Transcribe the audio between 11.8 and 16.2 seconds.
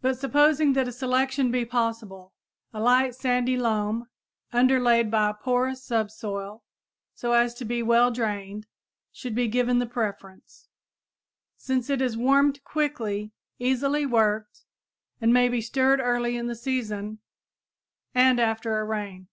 it is warmed quickly, easily worked, and may be stirred